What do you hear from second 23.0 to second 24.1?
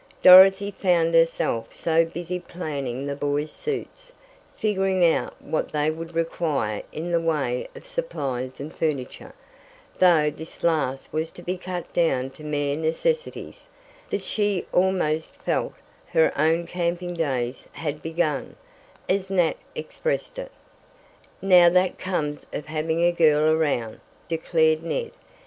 a girl around,"